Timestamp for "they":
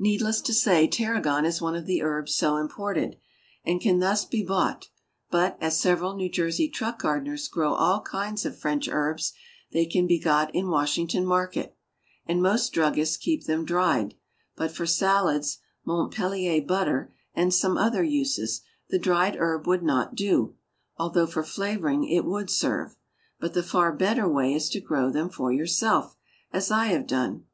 9.70-9.86